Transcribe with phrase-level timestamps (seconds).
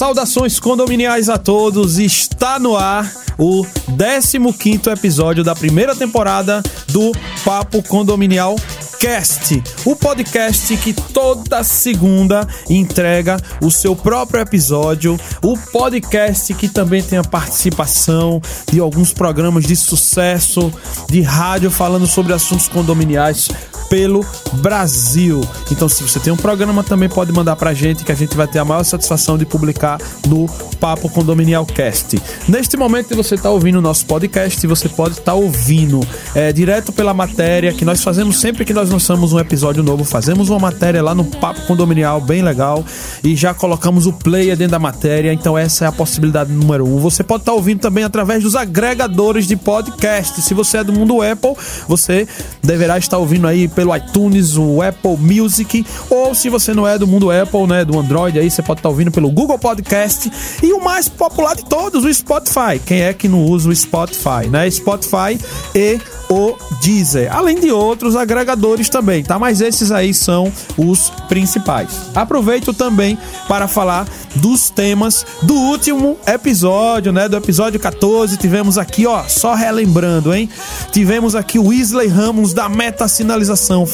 [0.00, 3.66] Saudações condominiais a todos, está no ar o
[4.50, 7.12] 15 episódio da primeira temporada do
[7.44, 8.56] Papo Condominial
[9.00, 17.02] Cast, o podcast que toda segunda entrega o seu próprio episódio, o podcast que também
[17.02, 20.70] tem a participação de alguns programas de sucesso
[21.08, 23.48] de rádio falando sobre assuntos condominiais
[23.90, 24.24] pelo
[24.62, 25.40] Brasil.
[25.70, 28.46] Então, se você tem um programa, também pode mandar pra gente que a gente vai
[28.46, 30.46] ter a maior satisfação de publicar no
[30.78, 32.22] Papo Condominial Cast.
[32.48, 36.00] Neste momento você está ouvindo o nosso podcast, você pode estar tá ouvindo
[36.34, 40.04] é, direto pela matéria que nós fazemos sempre que nós lançamos um episódio novo.
[40.04, 42.84] Fazemos uma matéria lá no Papo Condominial, bem legal,
[43.22, 45.32] e já colocamos o player dentro da matéria.
[45.32, 46.98] Então, essa é a possibilidade número um.
[46.98, 50.42] Você pode estar tá ouvindo também através dos agregadores de podcast.
[50.42, 51.54] Se você é do mundo Apple,
[51.86, 52.26] você
[52.62, 57.06] deverá estar ouvindo aí pelo iTunes, o Apple Music, ou se você não é do
[57.06, 60.30] mundo Apple, né, do Android, aí você pode estar ouvindo pelo Google Podcast
[60.62, 62.78] e o mais popular de todos, o Spotify.
[62.84, 64.70] Quem é que não usa o Spotify, né?
[64.70, 65.38] Spotify
[65.74, 69.38] e o Deezer, além de outros agregadores também, tá?
[69.38, 71.90] Mas esses aí são os principais.
[72.14, 74.06] Aproveito também para falar
[74.36, 77.28] dos temas do último episódio, né?
[77.28, 80.48] Do episódio 14, tivemos aqui, ó, só relembrando, hein?
[80.92, 83.86] Tivemos aqui o Wesley Ramos da meta sinalização.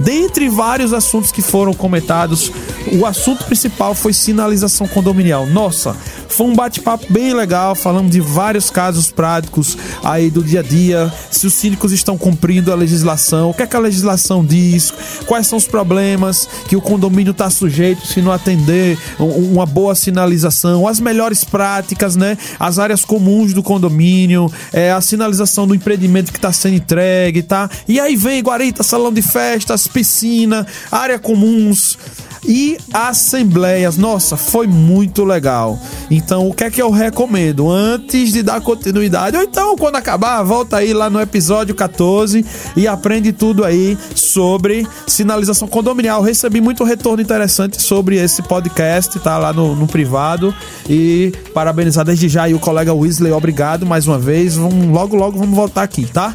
[0.00, 2.50] Dentre vários assuntos que foram comentados,
[2.98, 5.46] o assunto principal foi sinalização condominial.
[5.46, 5.94] Nossa,
[6.28, 11.12] foi um bate-papo bem legal, falamos de vários casos práticos aí do dia a dia,
[11.30, 14.92] se os síndicos estão cumprindo a legislação, o que é que a legislação diz,
[15.26, 20.86] quais são os problemas que o condomínio está sujeito se não atender uma boa sinalização,
[20.86, 22.38] as melhores práticas, né?
[22.58, 27.68] As áreas comuns do condomínio, é, a sinalização do empreendimento que está sendo entregue, tá?
[27.88, 31.98] E aí vem guarita, salão de festas, piscina, área comuns
[32.44, 33.96] e assembleias.
[33.96, 35.78] Nossa, foi muito legal.
[36.10, 37.70] Então, o que é que eu recomendo?
[37.70, 42.44] Antes de dar continuidade, ou então quando acabar, volta aí lá no episódio 14
[42.76, 46.22] e aprende tudo aí sobre sinalização condominial.
[46.22, 50.54] Recebi muito retorno interessante sobre esse podcast, tá lá no, no privado.
[50.88, 54.56] E parabenizar desde já aí o colega Weasley, obrigado mais uma vez.
[54.56, 56.34] Vamos, logo, logo vamos voltar aqui, tá?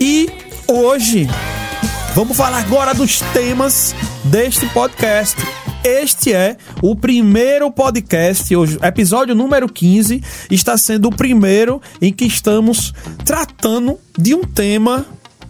[0.00, 0.28] E
[0.68, 1.28] hoje
[2.14, 5.36] Vamos falar agora dos temas deste podcast.
[5.84, 12.24] Este é o primeiro podcast, hoje, episódio número 15, está sendo o primeiro em que
[12.24, 12.92] estamos
[13.24, 15.06] tratando de um tema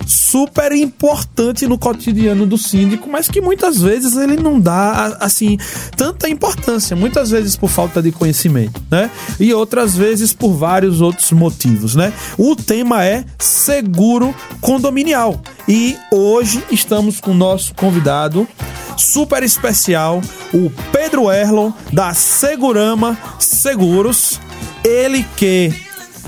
[0.06, 5.58] super importante no cotidiano do síndico, mas que muitas vezes ele não dá assim
[5.96, 9.10] tanta importância, muitas vezes por falta de conhecimento, né?
[9.38, 12.12] E outras vezes por vários outros motivos, né?
[12.36, 15.40] O tema é seguro condominial.
[15.68, 18.48] E hoje estamos com o nosso convidado
[18.96, 20.20] super especial,
[20.52, 24.40] o Pedro Erlon da Segurama Seguros.
[24.84, 25.72] Ele que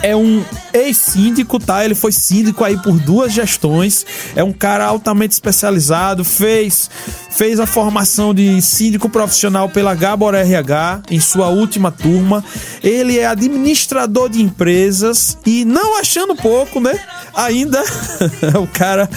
[0.03, 1.85] é um ex-síndico, tá?
[1.85, 4.05] Ele foi síndico aí por duas gestões.
[4.35, 6.91] É um cara altamente especializado, fez
[7.31, 12.45] fez a formação de síndico profissional pela Gabor RH em sua última turma.
[12.83, 16.99] Ele é administrador de empresas e não achando pouco, né?
[17.35, 17.83] Ainda
[18.55, 19.09] é um cara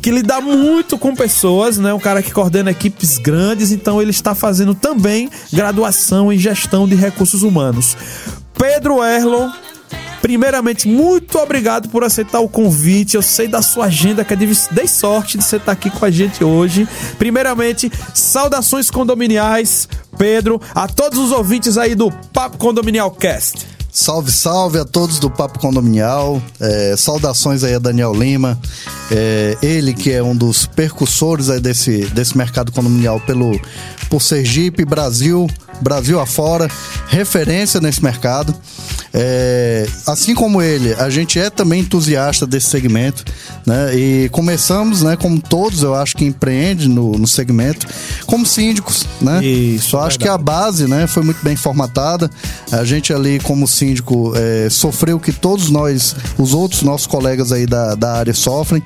[0.00, 1.92] que lida muito com pessoas, né?
[1.92, 6.94] Um cara que coordena equipes grandes, então ele está fazendo também graduação em gestão de
[6.94, 7.96] recursos humanos.
[8.54, 9.50] Pedro Erlon
[10.22, 13.16] Primeiramente, muito obrigado por aceitar o convite.
[13.16, 16.04] Eu sei da sua agenda que é de dei sorte de você estar aqui com
[16.04, 16.88] a gente hoje.
[17.18, 23.66] Primeiramente, saudações condominiais, Pedro, a todos os ouvintes aí do Papo Condominial Cast.
[23.94, 26.40] Salve, salve a todos do Papo Condominial.
[26.58, 28.58] É, saudações aí a Daniel Lima.
[29.10, 33.60] É, ele que é um dos percussores aí desse, desse mercado condominial pelo,
[34.12, 35.48] por Sergipe, Brasil,
[35.80, 36.70] Brasil afora,
[37.08, 38.54] referência nesse mercado.
[39.14, 43.24] É, assim como ele, a gente é também entusiasta desse segmento,
[43.66, 43.94] né?
[43.94, 47.86] E começamos, né, como todos, eu acho que empreende no, no segmento,
[48.26, 49.44] como síndicos, né?
[49.44, 49.96] Isso.
[49.96, 52.30] Eu acho que a base, né, foi muito bem formatada.
[52.70, 57.52] A gente ali, como síndico, é, sofreu o que todos nós, os outros nossos colegas
[57.52, 58.82] aí da, da área sofrem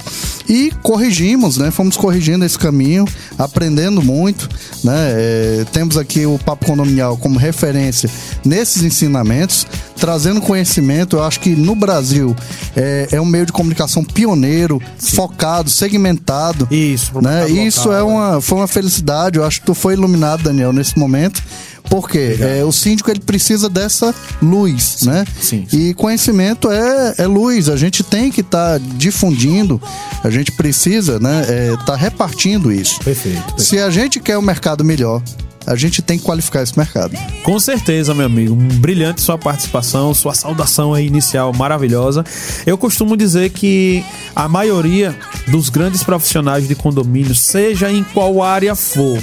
[0.48, 1.70] e corrigimos, né?
[1.70, 3.04] Fomos corrigindo esse caminho,
[3.38, 4.48] aprendendo muito,
[4.82, 5.15] né?
[5.18, 8.10] É, temos aqui o Papo Condominial como referência
[8.44, 9.66] nesses ensinamentos
[9.96, 11.16] trazendo conhecimento.
[11.16, 12.36] Eu acho que no Brasil
[12.76, 16.68] é, é um meio de comunicação pioneiro, focado, segmentado.
[16.70, 17.46] Isso, né?
[17.46, 18.02] mercado Isso local, é né?
[18.02, 19.38] uma, foi uma felicidade.
[19.38, 21.42] Eu acho que tu foi iluminado, Daniel, nesse momento.
[21.90, 25.24] Porque é, o síndico ele precisa dessa luz, né?
[25.40, 27.68] sim, E conhecimento é, é luz.
[27.68, 29.80] A gente tem que estar difundindo,
[30.22, 31.44] a gente precisa, né?
[31.78, 33.00] Estar repartindo isso.
[33.00, 33.62] Perfeito, perfeito.
[33.62, 35.22] Se a gente quer um mercado melhor,
[35.66, 37.16] a gente tem que qualificar esse mercado.
[37.42, 38.54] Com certeza, meu amigo.
[38.54, 42.24] Brilhante sua participação, sua saudação aí inicial maravilhosa.
[42.64, 44.04] Eu costumo dizer que
[44.34, 45.14] a maioria
[45.48, 49.20] dos grandes profissionais de condomínio, seja em qual área for,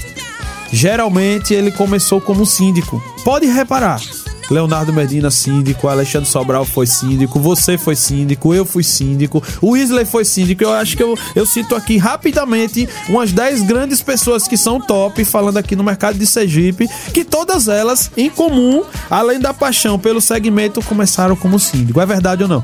[0.73, 3.01] geralmente ele começou como síndico.
[3.23, 4.01] Pode reparar.
[4.49, 10.03] Leonardo Medina, síndico, Alexandre Sobral foi síndico, você foi síndico, eu fui síndico, o Weasley
[10.03, 10.63] foi síndico.
[10.63, 15.23] Eu acho que eu, eu cito aqui rapidamente umas 10 grandes pessoas que são top,
[15.23, 20.19] falando aqui no mercado de Sergipe, que todas elas, em comum, além da paixão pelo
[20.19, 22.01] segmento, começaram como síndico.
[22.01, 22.63] É verdade ou não?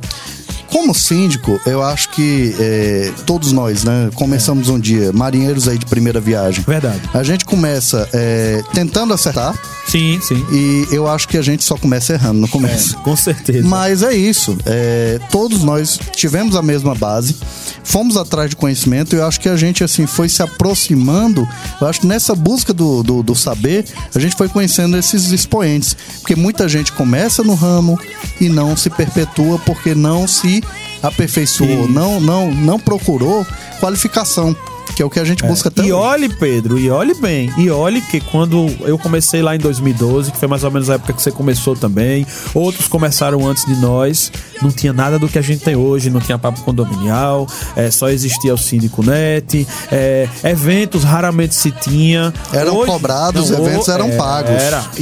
[0.72, 5.86] Como síndico, eu acho que é, todos nós, né, começamos um dia, marinheiros aí de
[5.86, 6.64] primeira viagem.
[6.66, 7.02] Verdade.
[7.14, 9.56] A gente começa é, tentando acertar
[9.88, 10.46] Sim, sim.
[10.52, 12.96] e eu acho que a gente só começa errando no começo.
[12.98, 13.68] Com certeza.
[13.68, 14.56] Mas é isso.
[14.66, 17.36] é, todos nós tivemos a mesma base,
[17.84, 21.48] fomos atrás de conhecimento e eu acho que a gente assim foi se aproximando.
[21.82, 25.98] Eu acho que nessa busca do, do, do saber, a gente foi conhecendo esses expoentes.
[26.20, 28.00] Porque muita gente começa no ramo
[28.40, 30.59] e não se perpetua porque não se
[31.02, 31.92] aperfeiçoou, Isso.
[31.92, 33.46] não, não, não procurou
[33.80, 34.56] qualificação.
[34.96, 35.94] Que é o que a gente busca até E hoje.
[35.94, 37.52] olhe, Pedro, e olhe bem.
[37.58, 40.96] E olhe que quando eu comecei lá em 2012, que foi mais ou menos a
[40.96, 44.32] época que você começou também, outros começaram antes de nós,
[44.62, 48.10] não tinha nada do que a gente tem hoje, não tinha papo condominial, é, só
[48.10, 52.34] existia o Síndico Net, é, eventos raramente se tinha.
[52.52, 54.82] Eram cobrados, os eventos eram pagos Era.
[54.82, 55.02] para o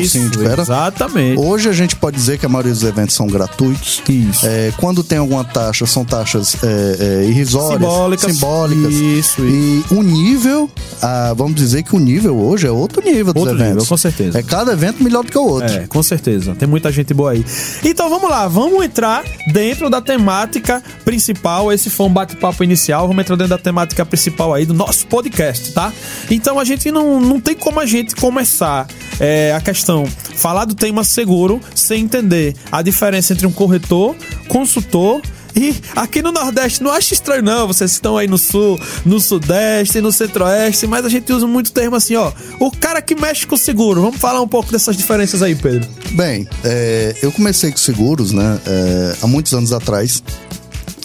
[0.00, 0.60] Isso, síndico, era?
[0.62, 1.38] exatamente.
[1.40, 4.02] Hoje a gente pode dizer que a maioria dos eventos são gratuitos.
[4.08, 4.46] Isso.
[4.46, 8.32] É, quando tem alguma taxa, são taxas é, é, irrisórias, Simbólicas.
[8.32, 8.94] simbólicas.
[8.94, 10.70] Isso, E o nível,
[11.02, 13.74] ah, vamos dizer que o nível hoje é outro nível dos Outro eventos.
[13.74, 14.38] nível, com certeza.
[14.38, 15.72] É cada evento melhor do que o outro.
[15.72, 16.54] É, com certeza.
[16.54, 17.44] Tem muita gente boa aí.
[17.84, 21.72] Então vamos lá, vamos entrar dentro da temática principal.
[21.72, 23.06] Esse foi um bate-papo inicial.
[23.06, 25.92] Vamos entrar dentro da temática principal aí do nosso podcast, tá?
[26.30, 28.86] Então a gente não, não tem como a gente começar
[29.18, 34.14] é, a questão, falar do tema seguro sem entender a diferença entre um corretor,
[34.48, 35.20] consultor.
[35.54, 40.00] E aqui no Nordeste, não acho estranho não, vocês estão aí no Sul, no Sudeste,
[40.00, 42.32] no Centro-Oeste, mas a gente usa muito termo assim, ó.
[42.58, 44.00] O cara que mexe com seguro.
[44.00, 45.88] Vamos falar um pouco dessas diferenças aí, Pedro.
[46.12, 50.22] Bem, é, eu comecei com seguros, né, é, há muitos anos atrás.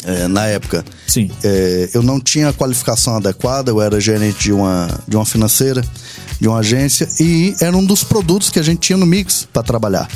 [0.08, 1.32] É, na época, Sim.
[1.44, 5.84] é, eu não tinha a qualificação adequada, eu era gerente de uma, de uma financeira,
[6.40, 9.64] de uma agência, e era um dos produtos que a gente tinha no mix para
[9.64, 10.08] trabalhar.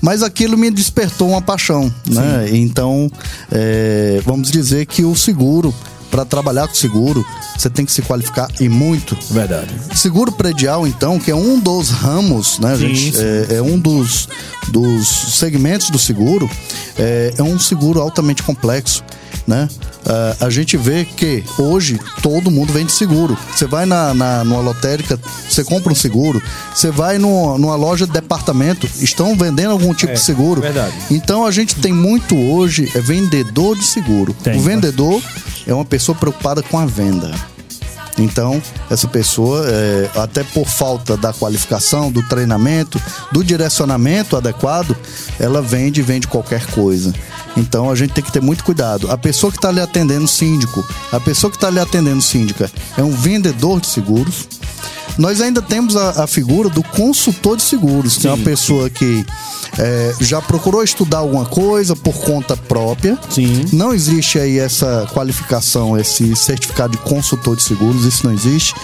[0.00, 2.48] Mas aquilo me despertou uma paixão, né?
[2.52, 3.10] Então,
[3.50, 5.74] é, vamos dizer que o seguro,
[6.10, 7.24] para trabalhar com seguro,
[7.56, 9.16] você tem que se qualificar e muito.
[9.30, 9.68] Verdade.
[9.94, 13.16] Seguro predial, então, que é um dos ramos, né, Sim, gente?
[13.16, 13.22] sim.
[13.50, 14.28] É, é um dos,
[14.68, 16.48] dos segmentos do seguro.
[16.98, 19.02] É, é um seguro altamente complexo,
[19.46, 19.68] né?
[20.06, 23.36] Ah, a gente vê que hoje todo mundo vende seguro.
[23.54, 25.18] Você vai na, na, numa lotérica,
[25.48, 26.40] você compra um seguro.
[26.74, 30.60] Você vai numa, numa loja de departamento, estão vendendo algum tipo É, de seguro.
[30.60, 30.94] verdade.
[31.10, 34.34] Então a gente tem muito hoje é vendedor de seguro.
[34.42, 35.20] Tem, o vendedor
[35.66, 37.32] é uma pessoa preocupada com a venda.
[38.18, 42.98] Então, essa pessoa, é, até por falta da qualificação, do treinamento,
[43.30, 44.96] do direcionamento adequado,
[45.38, 47.12] ela vende e vende qualquer coisa.
[47.56, 49.10] Então, a gente tem que ter muito cuidado.
[49.10, 53.02] A pessoa que está lhe atendendo síndico, a pessoa que está lhe atendendo síndica, é
[53.02, 54.46] um vendedor de seguros.
[55.18, 59.24] Nós ainda temos a, a figura do consultor de seguros, que é uma pessoa que
[59.78, 63.18] é, já procurou estudar alguma coisa por conta própria.
[63.30, 63.64] Sim.
[63.72, 68.74] Não existe aí essa qualificação, esse certificado de consultor de seguros, isso não existe.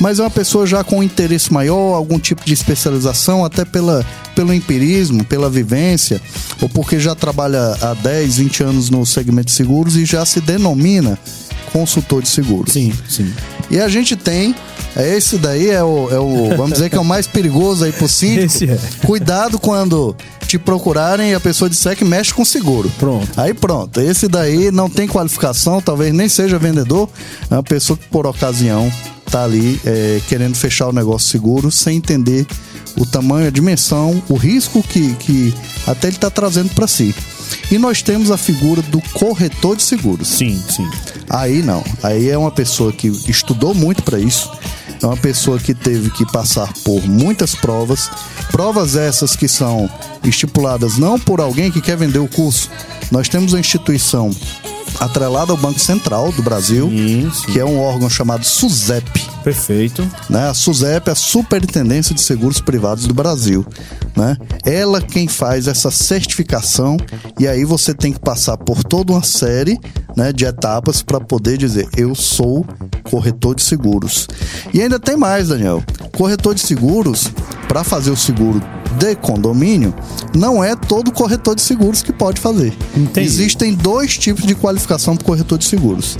[0.00, 4.04] Mas é uma pessoa já com interesse maior, algum tipo de especialização, até pela,
[4.34, 6.20] pelo empirismo, pela vivência,
[6.60, 10.40] ou porque já trabalha há 10, 20 anos no segmento de seguros e já se
[10.40, 11.18] denomina
[11.72, 12.72] consultor de seguros.
[12.72, 13.32] Sim, sim.
[13.70, 14.54] E a gente tem.
[14.96, 16.56] é Esse daí é o, é o.
[16.56, 18.46] Vamos dizer que é o mais perigoso aí síndico.
[18.46, 18.78] Esse é.
[19.06, 22.90] Cuidado quando te procurarem e a pessoa disser que mexe com seguro.
[22.98, 23.28] Pronto.
[23.36, 24.00] Aí pronto.
[24.00, 27.08] Esse daí não tem qualificação, talvez nem seja vendedor.
[27.48, 28.90] É uma pessoa que por ocasião
[29.30, 32.44] tá ali é, querendo fechar o negócio seguro sem entender
[32.96, 35.54] o tamanho, a dimensão, o risco que, que
[35.86, 37.14] até ele está trazendo para si.
[37.70, 40.28] E nós temos a figura do corretor de seguros.
[40.28, 40.88] Sim, sim.
[41.28, 41.84] Aí não.
[42.02, 44.50] Aí é uma pessoa que estudou muito para isso.
[45.02, 48.10] É uma pessoa que teve que passar por muitas provas.
[48.50, 49.88] Provas essas que são
[50.24, 52.70] estipuladas não por alguém que quer vender o curso.
[53.10, 54.30] Nós temos uma instituição
[55.00, 57.52] atrelada ao Banco Central do Brasil, Sim, sim.
[57.52, 59.28] que é um órgão chamado SUSEP.
[59.42, 60.06] Perfeito.
[60.28, 60.48] Né?
[60.48, 63.66] A SUSEP é a Superintendência de Seguros Privados do Brasil.
[64.14, 64.36] Né?
[64.64, 66.98] Ela quem faz essa certificação
[67.38, 69.80] e aí você tem que passar por toda uma série
[70.14, 72.66] né, de etapas para poder dizer eu sou
[73.10, 74.28] corretor de seguros.
[74.74, 75.82] E ainda tem mais, Daniel.
[76.14, 77.32] Corretor de seguros,
[77.66, 78.60] para fazer o seguro
[78.98, 79.94] de condomínio,
[80.34, 82.72] não é todo corretor de seguros que pode fazer.
[82.96, 83.26] Entendi.
[83.26, 86.18] Existem dois tipos de qualificação para corretor de seguros.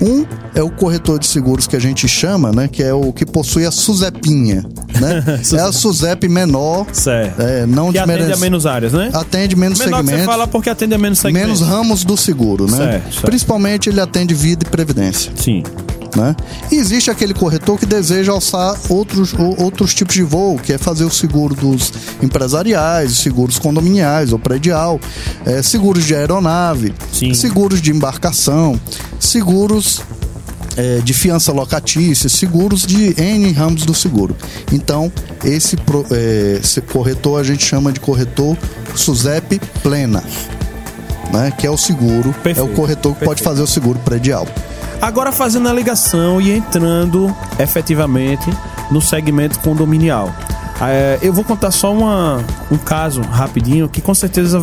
[0.00, 0.24] Um
[0.54, 3.66] é o corretor de seguros que a gente chama, né, que é o que possui
[3.66, 4.64] a SUSEPinha,
[5.00, 5.40] né?
[5.52, 7.40] é a SUSEP menor, Certo.
[7.40, 9.10] é, não que atende a menos áreas, né?
[9.12, 11.60] atende menos Menor que você segmentos, fala porque atende a menos segmentos.
[11.60, 12.76] menos ramos do seguro, né?
[12.76, 13.26] Certo, certo.
[13.26, 15.62] Principalmente ele atende vida e previdência Sim.
[16.16, 16.34] Né?
[16.70, 21.04] E existe aquele corretor que deseja alçar outros, outros tipos de voo, que é fazer
[21.04, 25.00] o seguro dos empresariais, seguros condominiais ou predial,
[25.46, 27.34] eh, seguros de aeronave, Sim.
[27.34, 28.80] seguros de embarcação,
[29.18, 30.00] seguros
[30.76, 34.36] eh, de fiança locatícia, seguros de N ramos do seguro.
[34.72, 35.12] Então,
[35.44, 35.76] esse,
[36.10, 38.56] eh, esse corretor a gente chama de corretor
[38.94, 40.22] SUSEP plena.
[41.32, 43.44] Né, que é o seguro, é Perfeito, o corretor que pode perfeito.
[43.44, 44.48] fazer o seguro predial.
[45.00, 48.50] Agora fazendo a ligação e entrando efetivamente
[48.90, 50.30] no segmento condominial.
[50.82, 54.62] É, eu vou contar só uma, um caso rapidinho que com certeza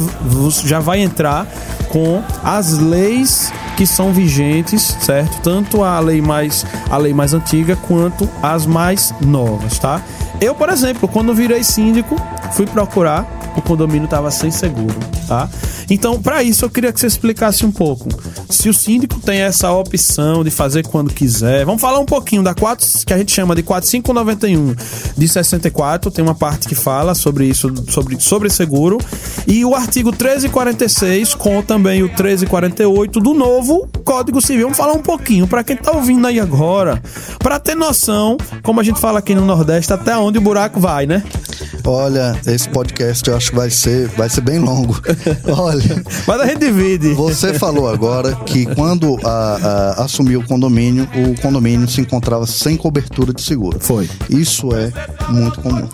[0.65, 1.45] já vai entrar
[1.89, 5.39] com as leis que são vigentes, certo?
[5.41, 10.01] Tanto a lei mais a lei mais antiga quanto as mais novas, tá?
[10.41, 12.15] Eu, por exemplo, quando virei síndico,
[12.51, 13.25] fui procurar
[13.55, 15.49] o condomínio estava sem seguro, tá?
[15.89, 18.07] Então, para isso, eu queria que você explicasse um pouco.
[18.49, 22.53] Se o síndico tem essa opção de fazer quando quiser, vamos falar um pouquinho da
[22.53, 24.75] 4, que a gente chama de 4591
[25.17, 28.97] de 64, tem uma parte que fala sobre isso, sobre, sobre seguro,
[29.45, 34.63] e o artigo 1346 com também o 1348 do novo Código Civil.
[34.63, 37.01] Vamos falar um pouquinho para quem tá ouvindo aí agora,
[37.39, 41.05] para ter noção, como a gente fala aqui no Nordeste, até onde o buraco vai,
[41.05, 41.23] né?
[41.89, 44.99] Olha, esse podcast eu acho que vai ser, vai ser bem longo.
[45.47, 47.13] Olha, Mas a gente divide.
[47.13, 52.75] você falou agora que quando a- a- assumiu o condomínio, o condomínio se encontrava sem
[52.75, 53.79] cobertura de seguro.
[53.79, 54.09] Foi.
[54.29, 54.91] Isso é
[55.29, 55.87] muito comum.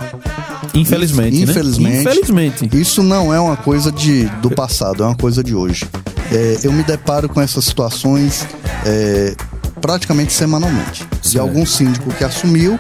[0.74, 1.44] Infelizmente, né?
[1.52, 2.00] Infelizmente.
[2.02, 2.70] Infelizmente.
[2.74, 5.86] Isso não é uma coisa de, do passado, é uma coisa de hoje.
[6.32, 8.48] É, eu me deparo com essas situações
[8.84, 9.36] é,
[9.80, 11.06] praticamente semanalmente.
[11.22, 11.42] De Certo.
[11.42, 12.80] algum síndico que assumiu,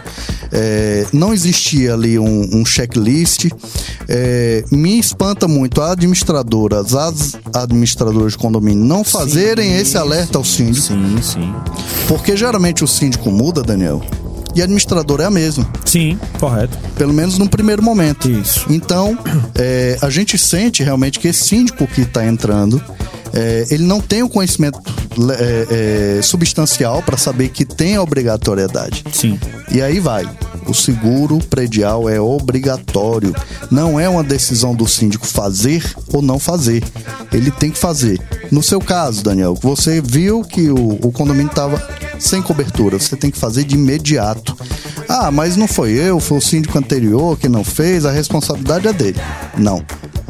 [0.53, 3.48] é, não existia ali um, um checklist.
[4.07, 10.43] É, me espanta muito a administradora, as administradoras de condomínio não fazerem esse alerta ao
[10.43, 11.53] síndico, Sim, sim.
[12.07, 14.01] porque geralmente o síndico muda, Daniel,
[14.55, 16.77] e a administradora é a mesma Sim, correto.
[16.95, 18.29] pelo menos num primeiro momento.
[18.29, 18.65] Isso.
[18.69, 19.17] Então,
[19.55, 22.81] é, a gente sente realmente que esse síndico que está entrando,
[23.33, 24.79] é, ele não tem o conhecimento
[25.39, 29.03] é, é, substancial para saber que tem a obrigatoriedade.
[29.12, 29.39] Sim.
[29.72, 30.29] E aí vai.
[30.72, 33.36] O seguro predial é obrigatório.
[33.70, 36.84] Não é uma decisão do síndico fazer ou não fazer.
[37.32, 38.20] Ele tem que fazer.
[38.51, 41.82] No seu caso, Daniel, você viu que o, o condomínio estava
[42.20, 43.00] sem cobertura.
[43.00, 44.55] Você tem que fazer de imediato.
[45.08, 48.93] Ah, mas não foi eu, foi o síndico anterior que não fez, a responsabilidade é
[48.93, 49.20] dele.
[49.58, 49.84] Não.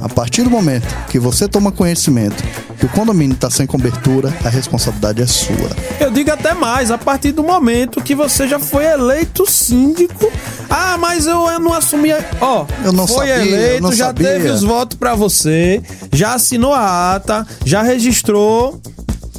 [0.04, 2.44] A partir do momento que você toma conhecimento
[2.78, 5.70] que o condomínio está sem cobertura, a responsabilidade é sua.
[5.98, 10.30] Eu digo até mais, a partir do momento que você já foi eleito síndico.
[10.70, 12.12] Ah, mas eu, eu não assumi.
[12.12, 14.28] a- Ó, Eu não foi sabia, eleito, não já sabia.
[14.28, 15.82] teve os votos pra você,
[16.12, 18.82] já assinou a ata, já registrou.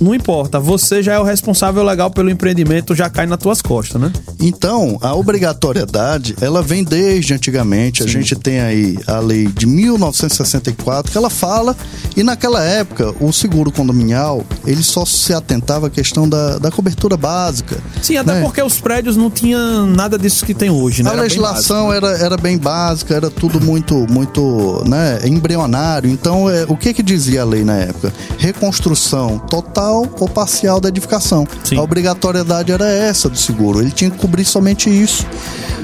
[0.04, 3.99] Não importa, você já é o responsável legal pelo empreendimento, já cai nas tuas costas,
[3.99, 4.12] né?
[4.38, 8.02] Então, a obrigatoriedade, ela vem desde antigamente.
[8.02, 11.75] A gente tem aí a lei de 1964 que ela fala
[12.14, 17.16] e naquela época o seguro condominial, ele só se atentava à questão da, da cobertura
[17.16, 17.78] básica.
[18.02, 18.42] Sim, até né?
[18.42, 21.08] porque os prédios não tinham nada disso que tem hoje, né?
[21.08, 22.12] A Era legislação básico, né?
[22.12, 26.11] era, era bem básica, era tudo muito, muito né, embrionário.
[26.11, 28.12] Então, é, o que que dizia a lei na época?
[28.37, 31.46] Reconstrução total ou parcial da edificação.
[31.62, 31.76] Sim.
[31.78, 33.80] A obrigatoriedade era essa do seguro.
[33.80, 35.26] Ele tinha que cobrir somente isso.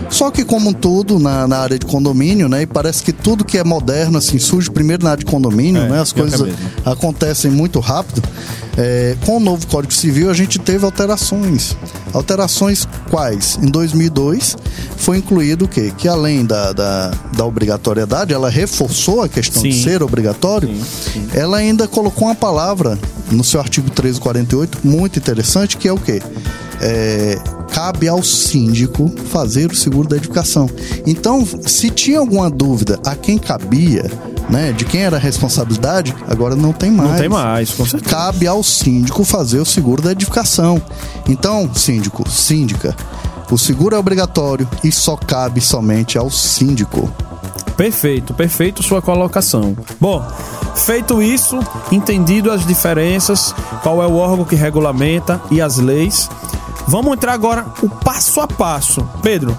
[0.08, 2.62] Só que, como tudo na, na área de condomínio, né?
[2.62, 5.88] E parece que tudo que é moderno, assim, surge primeiro na área de condomínio, É,
[5.88, 6.00] né?
[6.00, 6.58] As coisas mesmo.
[6.84, 8.20] acontecem muito rápido.
[8.76, 11.76] É, com o novo Código Civil, a gente teve alterações.
[12.12, 13.58] Alterações quais?
[13.62, 14.56] Em 2002,
[14.96, 15.92] foi incluído o quê?
[15.96, 19.82] Que além da, da, da obrigatoriedade, ela reforçou a questão de Sim.
[19.84, 20.70] ser obrigatório,
[21.34, 22.98] ela ainda colocou uma palavra
[23.30, 26.22] no seu artigo 1348, muito interessante, que é o quê?
[26.80, 27.38] É,
[27.70, 30.68] cabe ao síndico fazer o seguro da edificação.
[31.06, 34.10] Então, se tinha alguma dúvida a quem cabia,
[34.48, 37.10] né, de quem era a responsabilidade, agora não tem mais.
[37.10, 38.14] Não tem mais, com certeza.
[38.14, 40.82] Cabe ao síndico fazer o seguro da edificação.
[41.28, 42.96] Então, síndico, síndica,
[43.50, 47.12] o seguro é obrigatório e só cabe somente ao síndico.
[47.80, 49.74] Perfeito, perfeito sua colocação.
[49.98, 50.22] Bom,
[50.76, 51.58] feito isso,
[51.90, 56.28] entendido as diferenças, qual é o órgão que regulamenta e as leis,
[56.86, 59.02] vamos entrar agora o passo a passo.
[59.22, 59.56] Pedro,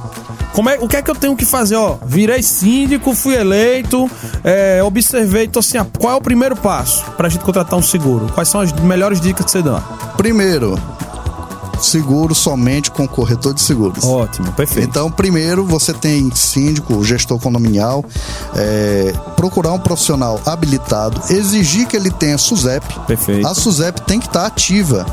[0.54, 1.78] como é, o que é que eu tenho que fazer?
[1.78, 4.08] Ó, virei síndico, fui eleito,
[4.44, 8.32] é, observei, tô assim, qual é o primeiro passo pra gente contratar um seguro?
[8.36, 9.82] Quais são as melhores dicas que você dá?
[10.16, 10.80] Primeiro,
[11.85, 14.03] seguro somente com corretor de seguros.
[14.03, 14.88] Ótimo, perfeito.
[14.88, 18.03] Então, primeiro, você tem síndico, gestor condominial,
[18.55, 22.85] é, procurar um profissional habilitado, exigir que ele tenha SUSEP.
[23.07, 23.47] Perfeito.
[23.47, 25.05] A SUSEP tem que estar ativa.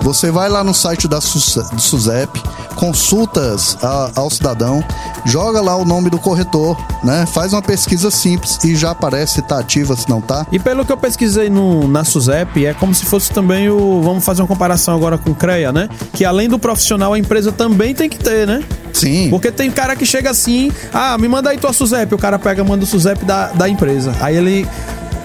[0.00, 2.40] Você vai lá no site da SUSEP,
[2.76, 4.84] consultas a- ao cidadão,
[5.24, 7.26] joga lá o nome do corretor, né?
[7.26, 10.46] Faz uma pesquisa simples e já aparece se tá ativa, se não tá.
[10.52, 14.00] E pelo que eu pesquisei no, na SUSEP, é como se fosse também o.
[14.02, 15.88] Vamos fazer uma comparação agora com o CREA, né?
[16.12, 18.62] Que além do profissional, a empresa também tem que ter, né?
[18.92, 19.28] Sim.
[19.28, 22.14] Porque tem cara que chega assim, ah, me manda aí tua SUSEP.
[22.14, 24.14] O cara pega, manda o SUSEP da, da empresa.
[24.20, 24.66] Aí ele.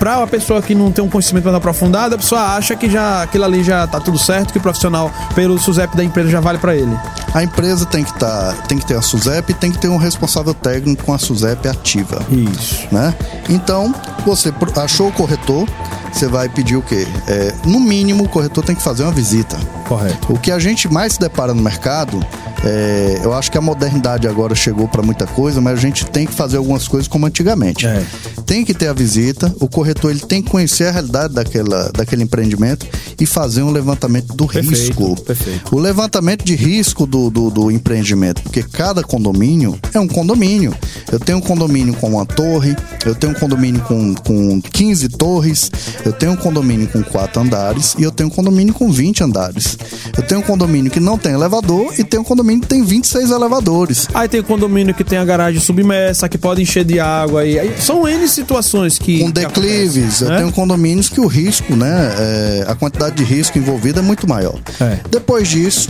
[0.01, 3.21] Pra uma pessoa que não tem um conhecimento mais aprofundado, a pessoa acha que já
[3.21, 6.57] aquilo ali já tá tudo certo, que o profissional pelo SUSEP da empresa já vale
[6.57, 6.97] pra ele.
[7.35, 9.97] A empresa tem que, tá, tem que ter a SUSEP e tem que ter um
[9.97, 12.19] responsável técnico com a SUSEP ativa.
[12.31, 12.87] Isso.
[12.91, 13.13] né?
[13.47, 13.93] Então,
[14.25, 15.69] você achou o corretor,
[16.11, 17.07] você vai pedir o quê?
[17.27, 19.55] É, no mínimo, o corretor tem que fazer uma visita.
[19.87, 20.33] Correto.
[20.33, 22.25] O que a gente mais se depara no mercado,
[22.63, 26.25] é, eu acho que a modernidade agora chegou para muita coisa, mas a gente tem
[26.25, 27.87] que fazer algumas coisas como antigamente.
[27.87, 28.03] É.
[28.45, 32.23] Tem que ter a visita, o corretor ele tem que conhecer a realidade daquela, daquele
[32.23, 32.85] empreendimento
[33.19, 35.21] e fazer um levantamento do Perfeito, risco.
[35.23, 35.75] perfeito.
[35.75, 40.75] O levantamento de risco do, do, do empreendimento, porque cada condomínio é um condomínio.
[41.11, 42.75] Eu tenho um condomínio com uma torre,
[43.05, 45.71] eu tenho um condomínio com, com 15 torres,
[46.05, 49.77] eu tenho um condomínio com 4 andares e eu tenho um condomínio com 20 andares.
[50.15, 53.31] Eu tenho um condomínio que não tem elevador e tenho um condomínio que tem 26
[53.31, 54.07] elevadores.
[54.13, 57.45] Aí tem condomínio que tem a garagem submersa, que pode encher de água.
[57.45, 59.19] E aí são N situações que.
[59.19, 60.37] Com que declives, eu né?
[60.37, 62.11] tenho condomínios que o risco, né?
[62.17, 64.59] é, a quantidade de risco envolvida é muito maior.
[64.79, 64.99] É.
[65.09, 65.89] Depois disso,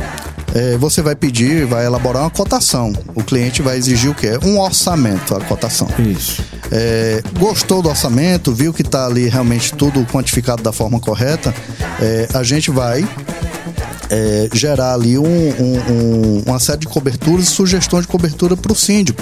[0.54, 2.94] é, você vai pedir, vai elaborar uma cotação.
[3.16, 4.40] O cliente vai exigir o quê?
[4.44, 5.88] Um orçamento, a cotação.
[6.00, 6.42] Isso.
[6.72, 11.54] É, gostou do orçamento, viu que está ali realmente tudo quantificado da forma correta,
[12.02, 13.08] é, a gente vai
[14.10, 18.72] é, gerar ali um- um- um- uma série de coberturas e sugestões de cobertura para
[18.72, 19.22] o síndico.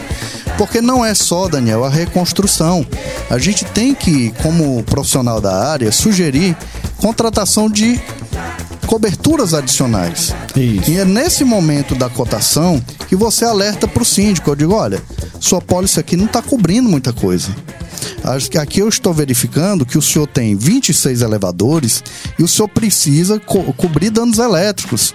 [0.58, 2.86] Porque não é só, Daniel, a reconstrução.
[3.30, 6.56] A gente tem que, como profissional da área, sugerir
[6.98, 8.00] contratação de
[8.86, 10.34] coberturas adicionais.
[10.56, 10.90] Isso.
[10.90, 14.50] E é nesse momento da cotação que você alerta para o síndico.
[14.50, 15.02] Eu digo, olha,
[15.40, 17.50] sua pólice aqui não está cobrindo muita coisa.
[18.24, 22.04] Acho que Aqui eu estou verificando que o senhor tem 26 elevadores
[22.38, 25.14] e o senhor precisa co- cobrir danos elétricos.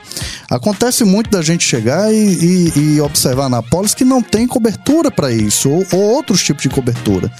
[0.51, 5.11] Acontece muito da gente chegar e, e- e observar na pólice que não tem cobertura
[5.11, 7.31] para isso, ou, ou outros tipos de cobertura.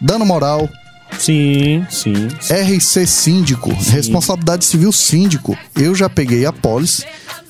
[0.00, 0.68] Dano moral,
[1.18, 2.26] Sim, sim.
[2.50, 5.56] RC síndico, responsabilidade civil síndico.
[5.76, 7.04] Eu já peguei a pólice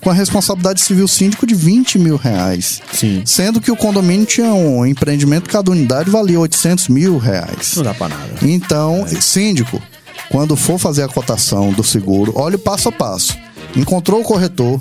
[0.04, 2.82] com a responsabilidade civil síndico de 20 mil reais.
[2.92, 3.22] Sim.
[3.24, 7.74] Sendo que o condomínio tinha um empreendimento, cada unidade valia 800 mil reais.
[7.76, 8.34] Não dá pra nada.
[8.42, 9.80] Então, síndico,
[10.28, 13.34] quando for fazer a cotação do seguro, olhe o passo a passo.
[13.74, 14.78] Encontrou o corretor,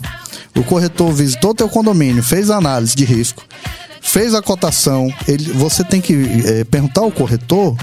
[0.58, 3.46] o corretor visitou teu condomínio, fez a análise de risco,
[4.02, 6.14] fez a cotação, ele, você tem que
[6.46, 7.78] eh, perguntar ao corretor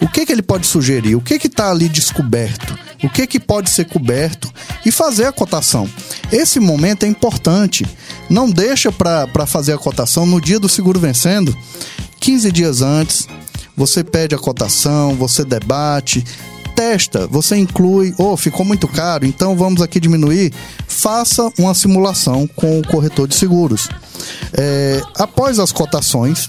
[0.00, 3.70] o que, que ele pode sugerir, o que está ali descoberto, o que que pode
[3.70, 4.52] ser coberto
[4.84, 5.88] e fazer a cotação.
[6.32, 7.86] Esse momento é importante.
[8.28, 11.56] Não deixa para fazer a cotação no dia do seguro vencendo,
[12.20, 13.28] 15 dias antes,
[13.76, 16.24] você pede a cotação, você debate,
[16.74, 20.52] testa, você inclui, oh, ficou muito caro, então vamos aqui diminuir.
[20.86, 23.88] Faça uma simulação com o corretor de seguros.
[24.52, 26.48] É, após as cotações,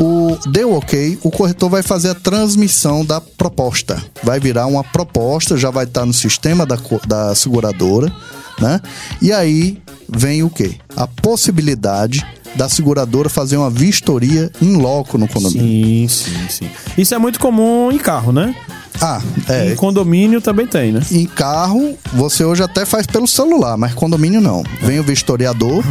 [0.00, 4.02] o deu ok, o corretor vai fazer a transmissão da proposta.
[4.22, 8.10] Vai virar uma proposta, já vai estar no sistema da, da seguradora,
[8.58, 8.80] né?
[9.20, 10.76] E aí vem o quê?
[10.96, 16.08] A possibilidade da seguradora fazer uma vistoria em loco no condomínio.
[16.08, 16.70] Sim, sim, sim.
[16.96, 18.54] Isso é muito comum em carro, né?
[19.00, 19.72] Ah, é.
[19.72, 21.00] Em condomínio também tem, né?
[21.10, 24.62] Em carro, você hoje até faz pelo celular, mas condomínio não.
[24.82, 25.82] Vem o vistoriador.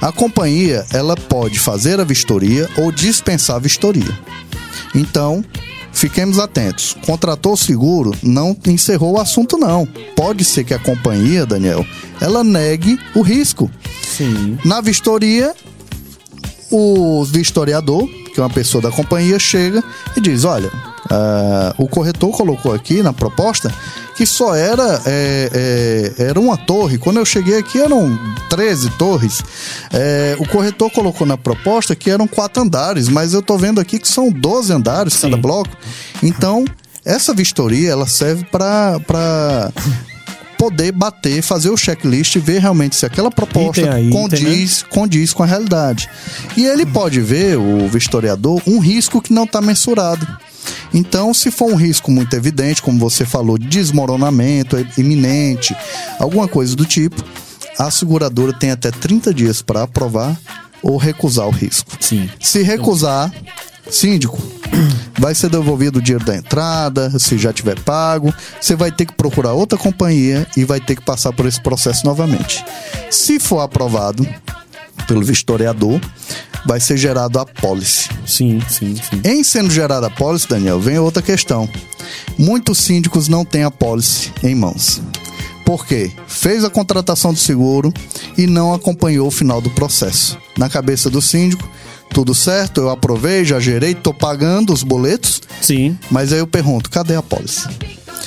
[0.00, 4.18] A companhia, ela pode fazer a vistoria ou dispensar a vistoria.
[4.94, 5.44] Então,
[5.92, 6.96] fiquemos atentos.
[7.04, 9.86] Contratou o seguro, não encerrou o assunto não.
[10.14, 11.84] Pode ser que a companhia, Daniel,
[12.20, 13.70] ela negue o risco.
[14.02, 14.58] Sim.
[14.64, 15.54] Na vistoria,
[16.70, 19.82] o vistoriador, que é uma pessoa da companhia, chega
[20.16, 20.70] e diz: Olha,
[21.10, 23.72] Ah, o corretor colocou aqui na proposta
[24.16, 26.98] que só era, é, é, era uma torre.
[26.98, 28.18] Quando eu cheguei aqui eram
[28.50, 29.40] 13 torres.
[29.92, 33.98] É, o corretor colocou na proposta que eram quatro andares, mas eu tô vendo aqui
[33.98, 35.70] que são 12 andares cada bloco.
[36.20, 36.64] Então,
[37.04, 39.70] essa vistoria ela serve para
[40.58, 45.32] poder bater, fazer o checklist e ver realmente se aquela proposta Item item, condiz, condiz
[45.32, 46.10] com a realidade.
[46.56, 50.26] E ele pode ver, o vistoriador, um risco que não está mensurado.
[50.92, 55.76] Então, se for um risco muito evidente, como você falou, desmoronamento iminente,
[56.18, 57.22] alguma coisa do tipo,
[57.78, 60.36] a seguradora tem até 30 dias para aprovar
[60.82, 61.92] ou recusar o risco.
[62.00, 62.28] Sim.
[62.40, 63.32] Se recusar,
[63.90, 64.38] síndico,
[65.18, 69.14] vai ser devolvido o dinheiro da entrada, se já tiver pago, você vai ter que
[69.14, 72.64] procurar outra companhia e vai ter que passar por esse processo novamente.
[73.10, 74.26] Se for aprovado
[75.06, 76.00] pelo vistoriador,
[76.66, 78.08] vai ser gerado a pólice.
[78.26, 79.20] Sim, sim, sim.
[79.24, 81.68] Em sendo gerada a pólice, Daniel, vem outra questão.
[82.36, 85.00] Muitos síndicos não têm a pólice em mãos.
[85.64, 86.10] Por quê?
[86.26, 87.92] Fez a contratação do seguro
[88.36, 90.38] e não acompanhou o final do processo.
[90.56, 91.68] Na cabeça do síndico,
[92.10, 95.98] tudo certo, eu aprovei, já gerei, tô pagando os boletos, Sim.
[96.10, 97.68] mas aí eu pergunto, cadê a pólice?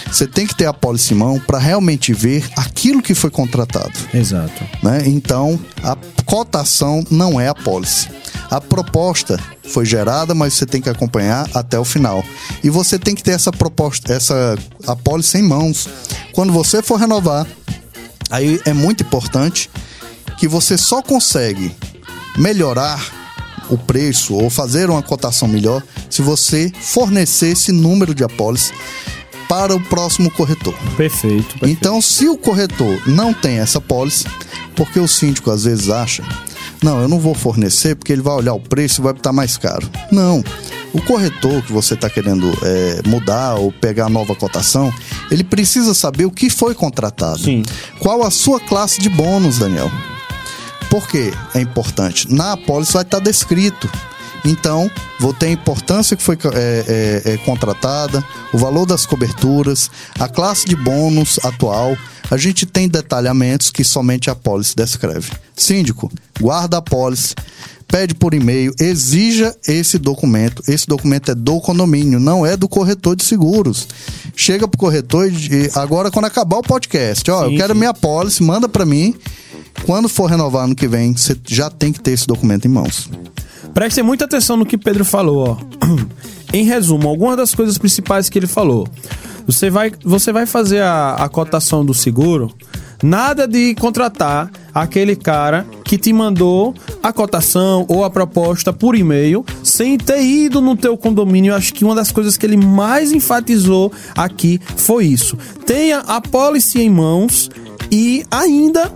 [0.08, 3.98] Você tem que ter a pólice em mão para realmente ver aquilo que foi contratado
[4.14, 4.64] Exato.
[4.84, 5.04] né?
[5.06, 8.10] Então, a cotação não é a pólice.
[8.50, 12.24] A proposta foi gerada, mas você tem que acompanhar até o final.
[12.64, 15.88] E você tem que ter essa proposta, essa a pólice em mãos.
[16.34, 17.48] Quando você for renovar,
[18.30, 19.70] aí é muito importante
[20.38, 21.74] que você só consegue
[22.38, 23.00] melhorar
[23.70, 28.74] o preço ou fazer uma cotação melhor se você fornecer esse número de apólice
[29.52, 30.74] para o próximo corretor.
[30.96, 31.60] Perfeito.
[31.60, 31.68] perfeito.
[31.68, 34.24] Então, se o corretor não tem essa pólice,
[34.78, 36.24] porque o síndico às vezes acha,
[36.82, 39.58] não, eu não vou fornecer porque ele vai olhar o preço e vai estar mais
[39.58, 39.86] caro.
[40.10, 40.42] Não.
[40.94, 44.92] O corretor que você está querendo é, mudar ou pegar a nova cotação,
[45.30, 47.40] ele precisa saber o que foi contratado.
[47.40, 47.64] Sim.
[48.00, 49.92] Qual a sua classe de bônus, Daniel?
[50.90, 52.34] Por que é importante?
[52.34, 53.92] Na apólice vai estar descrito.
[54.44, 59.92] Então, vou ter a importância que foi é, é, é, contratada, o valor das coberturas,
[60.20, 61.96] a classe de bônus atual.
[62.30, 65.32] A gente tem detalhamentos que somente a apólice descreve.
[65.56, 67.36] Síndico, guarda a apólice,
[67.88, 70.64] pede por e-mail, exija esse documento.
[70.68, 73.88] Esse documento é do condomínio, não é do corretor de seguros.
[74.36, 77.80] Chega pro corretor e agora quando acabar o podcast, ó, Sim, eu quero sim.
[77.80, 79.14] minha apólice, manda para mim.
[79.86, 83.10] Quando for renovar ano que vem, você já tem que ter esse documento em mãos.
[83.74, 85.58] Prestem muita atenção no que Pedro falou, ó.
[86.54, 88.88] Em resumo, algumas das coisas principais que ele falou.
[89.46, 92.54] Você vai, você vai fazer a, a cotação do seguro,
[93.02, 99.46] nada de contratar aquele cara que te mandou a cotação ou a proposta por e-mail
[99.64, 101.56] sem ter ido no teu condomínio.
[101.56, 105.38] Acho que uma das coisas que ele mais enfatizou aqui foi isso.
[105.66, 107.50] Tenha a policy em mãos
[107.92, 108.92] e ainda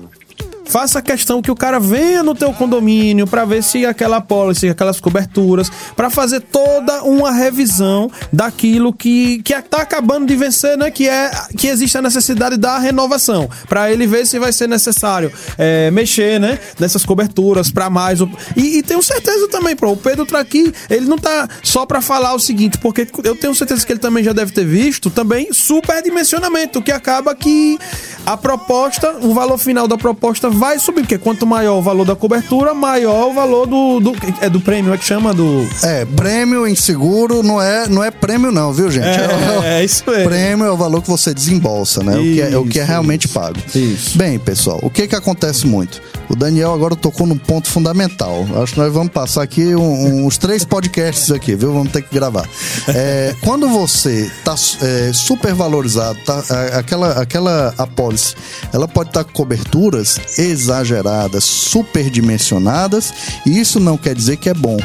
[0.65, 4.99] Faça questão que o cara venha no teu condomínio para ver se aquela policy, aquelas
[4.99, 10.89] coberturas, para fazer toda uma revisão daquilo que que tá acabando de vencer, né?
[10.89, 15.31] Que é que existe a necessidade da renovação, para ele ver se vai ser necessário
[15.57, 16.59] é, mexer, né?
[16.79, 18.19] Nessas coberturas para mais.
[18.55, 22.01] E, e tenho certeza também, pô, o Pedro tá aqui, ele não tá só para
[22.01, 25.49] falar o seguinte, porque eu tenho certeza que ele também já deve ter visto também
[25.51, 27.77] superdimensionamento, que acaba que
[28.25, 32.15] a proposta, o valor final da proposta vai subir, porque quanto maior o valor da
[32.15, 36.65] cobertura, maior o valor do, do é do prêmio, é que chama do É, prêmio
[36.67, 39.05] em seguro não é, não é prêmio não, viu, gente?
[39.65, 40.25] É, é isso mesmo.
[40.29, 42.17] Prêmio é o valor que você desembolsa, né?
[42.17, 43.33] o, que é, o que é Isso, realmente isso.
[43.33, 43.57] pago.
[43.73, 44.17] Isso.
[44.17, 46.01] Bem, pessoal, o que que acontece muito?
[46.29, 48.45] O Daniel agora tocou num ponto fundamental.
[48.61, 51.71] Acho que nós vamos passar aqui um- uns três podcasts aqui, viu?
[51.73, 52.47] Vamos ter que gravar.
[52.87, 56.43] É, quando você tá é, super valorizado, tá,
[56.77, 58.35] aquela, aquela apólice,
[58.73, 63.13] ela pode estar com coberturas exageradas, superdimensionadas,
[63.45, 64.77] e isso não quer dizer que é bom.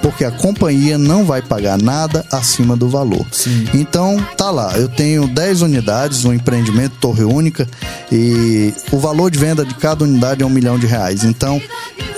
[0.00, 3.26] Porque a companhia não vai pagar nada acima do valor.
[3.74, 4.78] Então, tá lá.
[4.78, 7.68] Eu tenho 10 unidades, um empreendimento torre única,
[8.10, 11.24] e o valor de venda de cada unidade é um milhão de reais.
[11.24, 11.60] Então,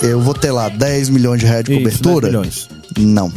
[0.02, 2.28] eu vou ter lá 10 milhões de reais de Isso, cobertura?
[2.28, 2.68] 10 milhões.
[2.98, 3.32] Não.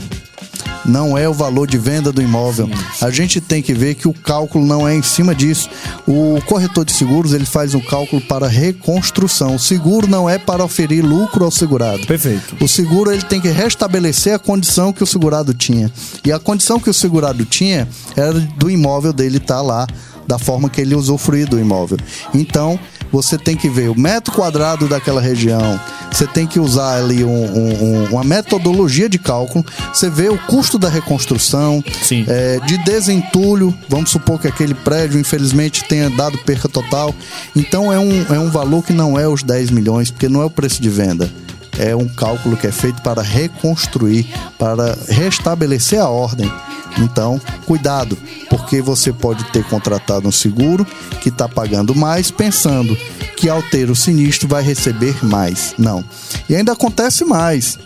[0.85, 2.69] Não é o valor de venda do imóvel.
[3.01, 5.69] A gente tem que ver que o cálculo não é em cima disso.
[6.07, 9.55] O corretor de seguros ele faz um cálculo para reconstrução.
[9.55, 12.05] O seguro não é para oferir lucro ao segurado.
[12.05, 12.57] Perfeito.
[12.59, 15.91] O seguro ele tem que restabelecer a condição que o segurado tinha.
[16.25, 19.87] E a condição que o segurado tinha era do imóvel dele estar lá
[20.27, 21.97] da forma que ele usufruir do imóvel.
[22.33, 22.79] Então,
[23.13, 25.79] você tem que ver o metro quadrado daquela região,
[26.11, 30.37] você tem que usar ali um- um- um- uma metodologia de cálculo, você vê o
[30.47, 31.83] custo da reconstrução,
[32.27, 37.13] é, de desentulho, vamos supor que aquele prédio, infelizmente, tenha dado perca total.
[37.55, 40.45] Então, é um, é um valor que não é os 10 milhões, porque não é
[40.45, 41.31] o preço de venda.
[41.77, 44.27] É um cálculo que é feito para reconstruir,
[44.59, 46.51] para restabelecer a ordem.
[46.99, 48.17] Então, cuidado,
[48.49, 50.85] porque você pode ter contratado um seguro
[51.21, 52.95] que está pagando mais, pensando
[53.35, 55.73] que ao ter o sinistro vai receber mais.
[55.77, 56.03] Não.
[56.47, 57.77] E ainda acontece mais.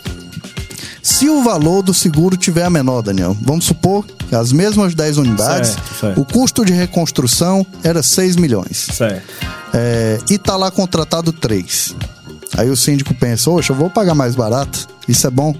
[1.01, 5.17] Se o valor do seguro tiver a menor, Daniel, vamos supor que as mesmas 10
[5.19, 6.21] unidades, Certo, certo.
[6.21, 8.87] o custo de reconstrução era 6 milhões.
[8.91, 9.23] Certo.
[9.73, 11.95] É, e tá lá contratado 3.
[12.57, 15.55] Aí o síndico pensa, oxa, eu vou pagar mais barato, isso é bom?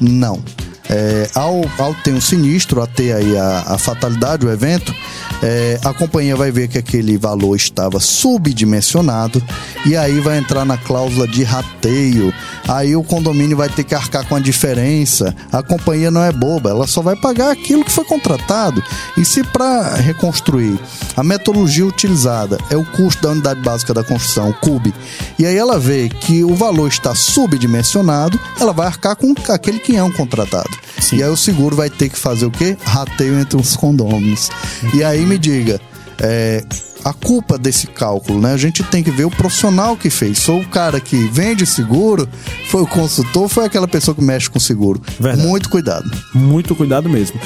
[0.00, 0.42] Não.
[0.88, 4.94] É, ao, ao ter um sinistro, a ter aí a, a fatalidade, o evento,
[5.42, 9.42] é, a companhia vai ver que aquele valor estava subdimensionado
[9.84, 12.32] e aí vai entrar na cláusula de rateio.
[12.68, 15.34] Aí o condomínio vai ter que arcar com a diferença.
[15.52, 18.82] A companhia não é boba, ela só vai pagar aquilo que foi contratado.
[19.16, 20.78] E se para reconstruir
[21.16, 24.92] a metodologia utilizada é o custo da unidade básica da construção, o CUB,
[25.38, 29.96] e aí ela vê que o valor está subdimensionado, ela vai arcar com aquele que
[29.96, 30.75] é um contratado.
[31.12, 32.76] E aí o seguro vai ter que fazer o quê?
[32.84, 34.50] Rateio entre os condôminos.
[34.94, 35.80] E aí me diga,
[36.18, 36.62] é,
[37.06, 38.52] a culpa desse cálculo, né?
[38.52, 40.42] A gente tem que ver o profissional que fez.
[40.42, 42.28] Foi o cara que vende seguro,
[42.68, 45.00] foi o consultor, foi aquela pessoa que mexe com seguro.
[45.20, 45.46] Verdade.
[45.46, 46.10] Muito cuidado.
[46.34, 47.38] Muito cuidado mesmo.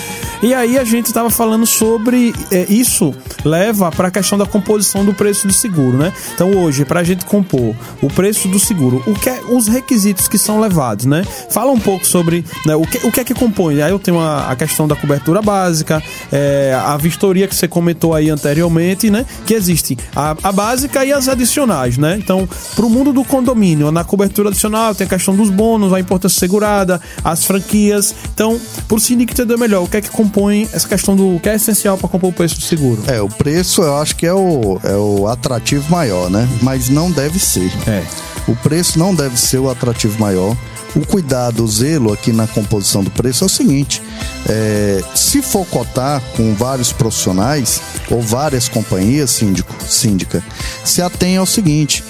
[0.42, 5.05] E aí a gente estava falando sobre é, isso leva para a questão da composição
[5.05, 6.11] do preço do seguro, né?
[6.35, 10.27] Então hoje para a gente compor o preço do seguro, o que é, os requisitos
[10.27, 11.23] que são levados, né?
[11.51, 13.83] Fala um pouco sobre né, o, que, o que é que compõe.
[13.83, 18.14] Aí eu tenho a, a questão da cobertura básica, é, a vistoria que você comentou
[18.14, 19.27] aí anteriormente, né?
[19.50, 22.16] Que existe a, a básica e as adicionais, né?
[22.16, 25.98] Então para o mundo do condomínio, na cobertura adicional tem a questão dos bônus, a
[25.98, 28.14] importância segurada, as franquias.
[28.32, 31.48] Então, por síndico entender melhor, o que é que compõe essa questão do o que
[31.48, 33.02] é essencial para compor o preço do seguro?
[33.08, 36.48] É, o preço eu acho que é o, é o atrativo maior, né?
[36.62, 37.72] Mas não deve ser.
[37.88, 38.04] É.
[38.46, 40.56] O preço não deve ser o atrativo maior.
[40.96, 44.03] O cuidado, o zelo aqui na composição do preço é o seguinte:
[44.48, 50.42] é, se for cotar com vários profissionais ou várias companhias, síndico, síndica,
[50.85, 52.03] se atenha ao seguinte: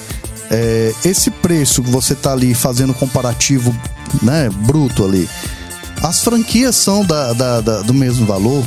[0.50, 3.74] é, esse preço que você está ali fazendo comparativo
[4.22, 5.28] né, bruto ali,
[6.02, 8.64] as franquias são da, da- da- do mesmo valor.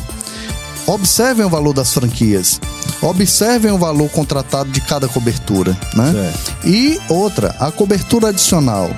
[0.85, 2.59] Observem o valor das franquias.
[3.01, 6.11] Observem o valor contratado de cada cobertura, né?
[6.11, 6.67] Certo.
[6.67, 8.89] E outra, a cobertura adicional,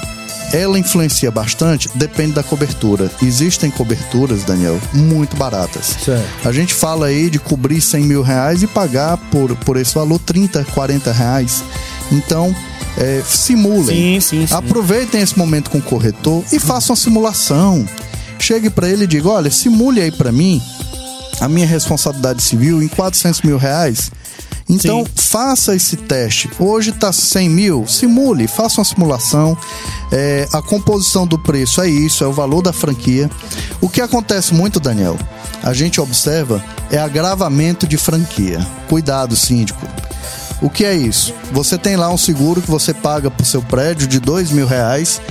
[0.53, 1.89] ela influencia bastante?
[1.95, 3.12] Depende da cobertura.
[3.21, 5.97] Existem coberturas, Daniel, muito baratas.
[6.03, 6.47] Certo.
[6.47, 10.19] A gente fala aí de cobrir 100 mil reais e pagar por, por esse valor
[10.19, 11.63] 30, 40 reais.
[12.12, 12.55] Então,
[12.97, 14.19] é, simulem.
[14.19, 14.53] Sim, sim, sim.
[14.53, 17.86] Aproveitem esse momento com o corretor e façam a simulação.
[18.39, 20.62] Chegue para ele e diga: olha, simule aí para mim
[21.39, 24.12] a minha responsabilidade civil em 400 mil reais.
[24.67, 25.12] Então, Sim.
[25.15, 26.49] faça esse teste.
[26.60, 29.56] Hoje está 100 mil, simule, faça uma simulação.
[30.12, 33.30] É, a composição do preço é isso, é o valor da franquia.
[33.80, 35.17] O que acontece muito, Daniel,
[35.62, 38.65] a gente observa é agravamento de franquia.
[38.89, 39.86] Cuidado, síndico.
[40.62, 41.34] O que é isso?
[41.51, 45.21] Você tem lá um seguro que você paga pro seu prédio de dois mil reais.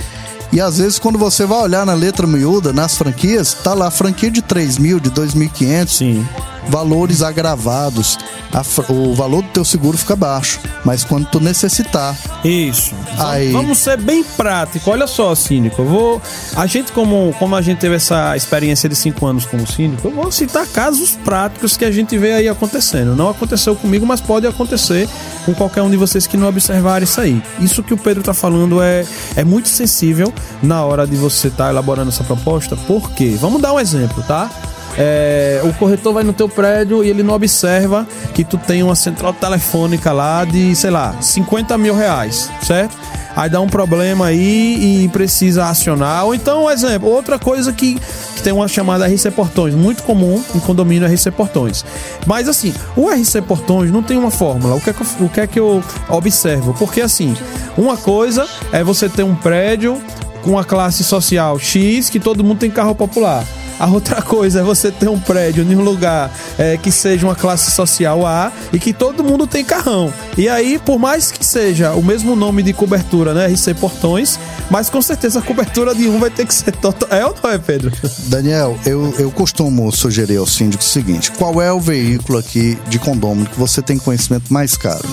[0.55, 4.31] E às vezes, quando você vai olhar na letra miúda, nas franquias, tá lá franquia
[4.31, 6.25] de 3 mil, de 2.500 Sim.
[6.69, 8.17] valores agravados.
[8.53, 10.61] A o valor do teu seguro fica baixo.
[10.85, 12.95] Mas quando tu necessitar, Isso.
[13.19, 13.51] Aí.
[13.51, 14.91] Vamos ser bem prático.
[14.91, 15.81] Olha só, síndico.
[15.81, 16.21] Eu vou.
[16.55, 20.11] A gente, como, como a gente teve essa experiência de cinco anos como síndico, eu
[20.11, 23.13] vou citar casos práticos que a gente vê aí acontecendo.
[23.13, 25.09] Não aconteceu comigo, mas pode acontecer
[25.45, 27.41] com qualquer um de vocês que não observar isso aí.
[27.59, 29.05] Isso que o Pedro tá falando é,
[29.35, 32.75] é muito sensível na hora de você estar elaborando essa proposta.
[32.75, 33.37] Por quê?
[33.39, 34.49] Vamos dar um exemplo, tá?
[34.97, 38.95] É, o corretor vai no teu prédio e ele não observa que tu tem uma
[38.95, 42.95] central telefônica lá de, sei lá, 50 mil reais, certo?
[43.35, 46.25] Aí dá um problema aí e precisa acionar.
[46.25, 47.99] Ou então, um exemplo, outra coisa que,
[48.35, 51.83] que tem uma chamada RC Portões, muito comum em condomínio RC Portões.
[52.25, 54.75] Mas assim, o RC Portões não tem uma fórmula.
[54.75, 56.73] O que é que eu, o que é que eu observo?
[56.79, 57.35] Porque assim,
[57.77, 60.01] uma coisa é você ter um prédio
[60.41, 63.43] com a classe social X que todo mundo tem carro popular.
[63.79, 67.35] A outra coisa é você ter um prédio em um lugar é, que seja uma
[67.35, 70.13] classe social A e que todo mundo tem carrão.
[70.37, 73.47] E aí, por mais que seja o mesmo nome de cobertura, né?
[73.47, 77.09] RC Portões, mas com certeza a cobertura de um vai ter que ser total.
[77.09, 77.91] É ou não é, Pedro?
[78.27, 82.97] Daniel, eu, eu costumo sugerir ao síndico o seguinte: qual é o veículo aqui de
[82.97, 85.07] condômino que você tem conhecimento mais caro?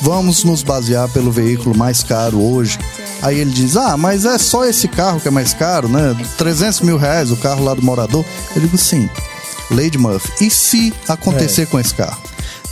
[0.00, 2.78] Vamos nos basear pelo veículo mais caro hoje.
[3.26, 6.16] Aí ele diz: Ah, mas é só esse carro que é mais caro, né?
[6.38, 8.24] 300 mil reais o carro lá do morador.
[8.54, 9.10] Eu digo: Sim,
[9.70, 10.46] Lady Murphy.
[10.46, 11.66] E se acontecer É.
[11.66, 12.20] com esse carro?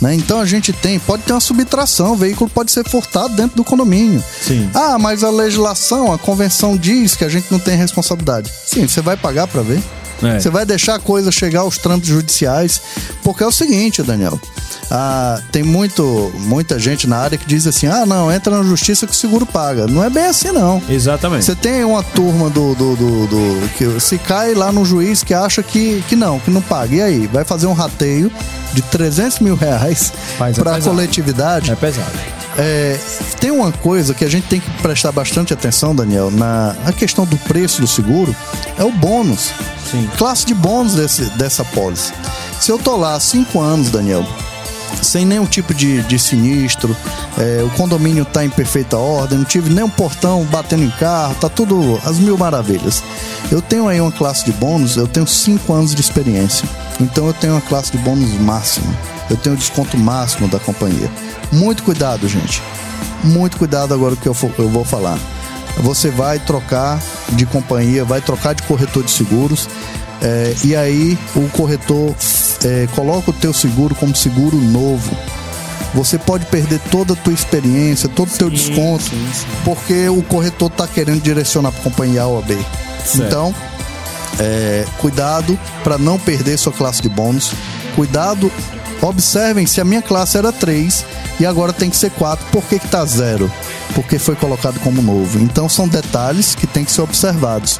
[0.01, 0.15] Né?
[0.15, 3.63] Então a gente tem, pode ter uma subtração, o veículo pode ser furtado dentro do
[3.65, 4.23] condomínio.
[4.41, 4.69] Sim.
[4.73, 8.51] Ah, mas a legislação, a convenção diz que a gente não tem responsabilidade.
[8.65, 9.81] Sim, você vai pagar pra ver.
[10.23, 10.39] É.
[10.39, 12.81] Você vai deixar a coisa chegar aos trâmites judiciais.
[13.23, 14.39] Porque é o seguinte, Daniel.
[14.91, 19.05] Ah, tem muito, muita gente na área que diz assim: ah, não, entra na justiça
[19.07, 19.87] que o seguro paga.
[19.87, 20.81] Não é bem assim, não.
[20.87, 21.43] Exatamente.
[21.45, 25.33] Você tem uma turma do, do, do, do- que se cai lá no juiz que
[25.33, 26.95] acha que, que não, que não paga.
[26.95, 27.27] E aí?
[27.27, 28.31] Vai fazer um rateio
[28.73, 31.71] de 300 mil reais é para a coletividade.
[31.71, 32.11] É pesado.
[32.57, 32.97] É,
[33.39, 37.25] tem uma coisa que a gente tem que prestar bastante atenção, Daniel, na a questão
[37.25, 38.33] do preço do seguro,
[38.77, 39.51] é o bônus.
[39.91, 40.09] Sim.
[40.17, 42.13] Classe de bônus desse, dessa pólice.
[42.59, 44.25] Se eu tô lá há cinco anos, Daniel,
[45.01, 46.95] sem nenhum tipo de, de sinistro,
[47.37, 51.47] é, o condomínio tá em perfeita ordem, não tive nenhum portão batendo em carro, tá
[51.49, 53.03] tudo às mil maravilhas.
[53.51, 56.67] Eu tenho aí uma classe de bônus, eu tenho cinco anos de experiência,
[56.99, 58.93] então eu tenho uma classe de bônus máxima,
[59.29, 61.09] eu tenho o desconto máximo da companhia.
[61.51, 62.61] Muito cuidado, gente.
[63.23, 65.17] Muito cuidado agora que eu, for- eu vou falar.
[65.77, 66.99] Você vai trocar
[67.33, 69.67] de companhia, vai trocar de corretor de seguros.
[70.21, 72.15] é, e aí o corretor
[72.65, 75.15] é, coloca o teu seguro como seguro novo.
[75.93, 79.45] Você pode perder toda a tua experiência, todo o teu desconto, sim, sim.
[79.63, 82.57] porque o corretor está querendo direcionar para companhia A ou B.
[83.05, 83.21] Certo.
[83.21, 83.55] Então,
[84.39, 87.53] é, cuidado para não perder sua classe de bônus.
[87.95, 88.51] Cuidado,
[89.01, 91.05] observem se a minha classe era 3
[91.39, 92.45] e agora tem que ser 4.
[92.51, 93.49] Por que, que tá zero?
[93.93, 95.39] Porque foi colocado como novo.
[95.39, 97.79] Então são detalhes que têm que ser observados.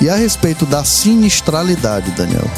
[0.00, 2.48] E a respeito da sinistralidade, Daniel.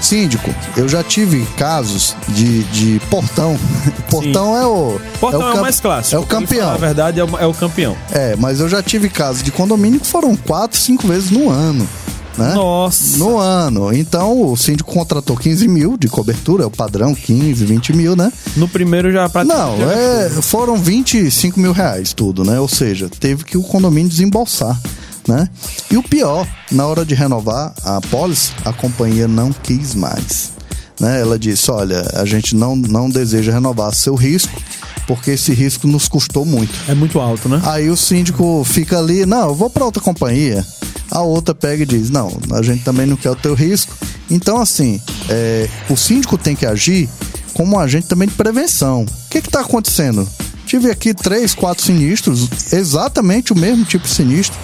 [0.00, 3.58] Síndico, eu já tive casos de, de portão.
[4.10, 5.00] Portão é o.
[5.20, 6.16] Portão é o, cam- mais clássico.
[6.16, 6.70] É o campeão.
[6.70, 7.96] Na verdade, é o, é o campeão.
[8.12, 11.86] É, mas eu já tive casos de condomínio que foram quatro, cinco vezes no ano.
[12.38, 12.54] Né?
[12.54, 13.18] Nossa.
[13.18, 13.92] No ano.
[13.92, 18.32] Então o síndico contratou 15 mil de cobertura, é o padrão 15, 20 mil, né?
[18.56, 19.80] No primeiro já praticamente.
[19.80, 22.60] Não, é, foram 25 mil reais tudo, né?
[22.60, 24.80] Ou seja, teve que o condomínio desembolsar,
[25.28, 25.48] né?
[25.90, 30.52] E o pior, na hora de renovar a pólice, a companhia não quis mais.
[30.98, 31.20] Né?
[31.20, 34.60] Ela disse, olha, a gente não, não deseja renovar seu risco,
[35.06, 36.72] porque esse risco nos custou muito.
[36.88, 37.60] É muito alto, né?
[37.64, 40.66] Aí o síndico fica ali, não, eu vou para outra companhia.
[41.10, 43.94] A outra pega e diz, não, a gente também não quer o teu risco.
[44.30, 47.08] Então, assim, é, o síndico tem que agir
[47.54, 49.02] como um agente também de prevenção.
[49.02, 50.28] O que está acontecendo?
[50.66, 54.58] Tive aqui três, quatro sinistros, exatamente o mesmo tipo de sinistro.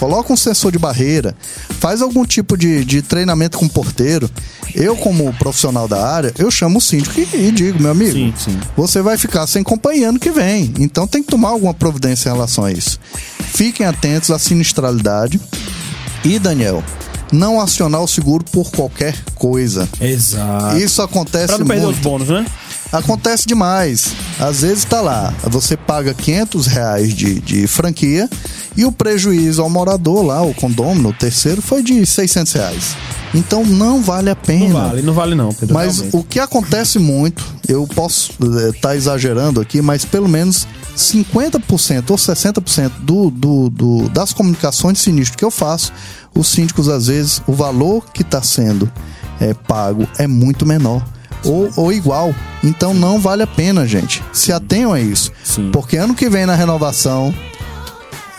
[0.00, 1.36] Coloca um sensor de barreira,
[1.78, 4.28] faz algum tipo de, de treinamento com o porteiro.
[4.74, 8.32] Eu, como profissional da área, eu chamo o síndico e, e digo, meu amigo, Sim,
[8.36, 8.58] sim.
[8.76, 10.72] você vai ficar sem companhia ano que vem.
[10.78, 12.98] Então tem que tomar alguma providência em relação a isso.
[13.52, 15.38] Fiquem atentos à sinistralidade.
[16.24, 16.82] E, Daniel,
[17.30, 19.88] não acionar o seguro por qualquer coisa.
[20.00, 20.78] Exato.
[20.78, 21.96] Isso acontece Pra não perder muito.
[21.96, 22.46] os bônus, né?
[22.92, 24.14] Acontece demais.
[24.38, 28.28] Às vezes tá lá, você paga 500 reais de, de franquia
[28.76, 32.96] e o prejuízo ao morador lá, o condômino, o terceiro, foi de 600 reais.
[33.32, 34.74] Então não vale a Não pena.
[34.88, 35.74] vale, não vale não, Pedro.
[35.74, 36.16] Mas realmente.
[36.16, 38.32] o que acontece muito, eu posso
[38.74, 45.04] estar exagerando aqui, mas pelo menos 50% ou 60% do, do, do, das comunicações de
[45.04, 45.92] sinistro que eu faço,
[46.34, 48.90] os síndicos, às vezes, o valor que está sendo
[49.40, 51.04] é, pago é muito menor.
[51.44, 52.34] Ou, ou igual.
[52.62, 54.22] Então não vale a pena, gente.
[54.32, 55.32] Se atenham a isso.
[55.42, 55.70] Sim.
[55.72, 57.34] Porque ano que vem na renovação,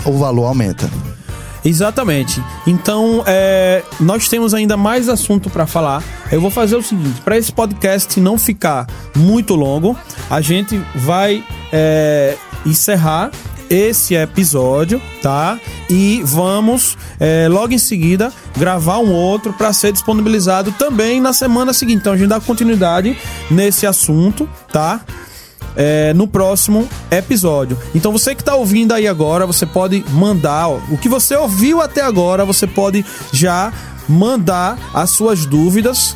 [0.06, 0.90] o valor aumenta.
[1.64, 2.44] Exatamente.
[2.66, 6.04] Então, é, nós temos ainda mais assunto para falar.
[6.32, 9.96] Eu vou fazer o seguinte: para esse podcast não ficar muito longo,
[10.30, 12.36] a gente vai é,
[12.66, 13.32] encerrar
[13.72, 15.58] esse episódio, tá?
[15.90, 21.72] E vamos é, logo em seguida gravar um outro para ser disponibilizado também na semana
[21.72, 22.02] seguinte.
[22.02, 23.18] Então, a gente dá continuidade
[23.50, 25.02] nesse assunto, tá?
[25.76, 27.78] é, no próximo episódio.
[27.96, 31.82] Então você que está ouvindo aí agora, você pode mandar ó, o que você ouviu
[31.82, 33.72] até agora, você pode já
[34.08, 36.16] mandar as suas dúvidas,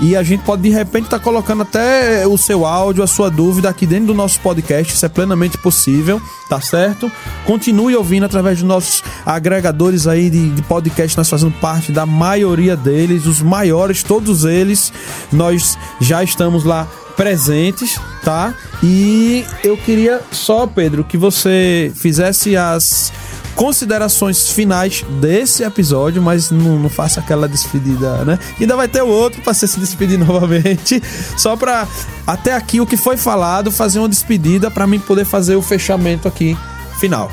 [0.00, 3.30] e a gente pode de repente estar tá colocando até o seu áudio, a sua
[3.30, 4.92] dúvida aqui dentro do nosso podcast.
[4.92, 7.10] Isso é plenamente possível, tá certo?
[7.44, 12.76] Continue ouvindo através dos nossos agregadores aí de, de podcast, nós fazendo parte da maioria
[12.76, 14.92] deles, os maiores, todos eles.
[15.32, 16.86] Nós já estamos lá
[17.16, 18.54] presentes, tá?
[18.80, 23.12] E eu queria só, Pedro, que você fizesse as
[23.58, 28.38] considerações finais desse episódio, mas não, não faça aquela despedida, né?
[28.58, 31.02] Ainda vai ter o outro para se despedir novamente,
[31.36, 31.86] só para
[32.24, 36.28] até aqui o que foi falado, fazer uma despedida para mim poder fazer o fechamento
[36.28, 36.56] aqui
[37.00, 37.32] final.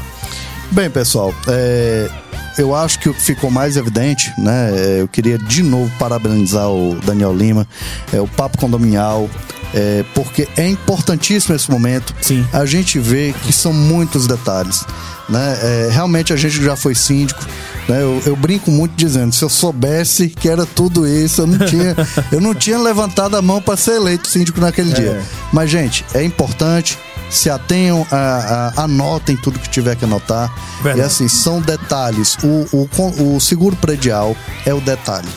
[0.71, 2.09] Bem, pessoal, é,
[2.57, 4.71] eu acho que o que ficou mais evidente, né?
[4.73, 7.67] É, eu queria de novo parabenizar o Daniel Lima,
[8.13, 9.29] é, o Papo Condominial,
[9.73, 12.15] é, porque é importantíssimo esse momento.
[12.21, 12.47] Sim.
[12.53, 14.85] A gente vê que são muitos detalhes.
[15.27, 15.57] Né?
[15.61, 17.45] É, realmente a gente já foi síndico.
[17.89, 18.01] Né?
[18.01, 21.95] Eu, eu, brinco muito dizendo, se eu soubesse que era tudo isso, eu não tinha,
[22.31, 24.93] eu não tinha levantado a mão para ser eleito síndico naquele é.
[24.93, 25.23] dia.
[25.51, 26.97] Mas, gente, é importante.
[27.29, 30.53] Se atenham, a, a, anotem tudo que tiver que anotar.
[30.81, 30.99] Verdade.
[30.99, 32.37] E assim, são detalhes.
[32.43, 35.27] O, o, o seguro predial é o detalhe.